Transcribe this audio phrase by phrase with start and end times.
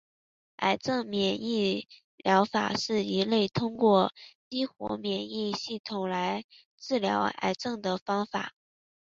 [0.57, 1.87] 癌症免疫
[2.23, 4.11] 疗法是一类通过
[4.49, 6.43] 激活免疫系统来
[6.75, 8.51] 治疗癌症的方法。